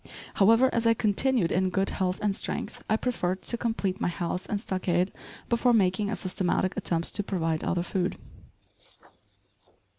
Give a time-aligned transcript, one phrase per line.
[0.33, 4.47] However, as I continued in good health and strength, I preferred to complete my house
[4.47, 5.13] and stockade
[5.47, 8.17] before making a systematic attempt to provide other food.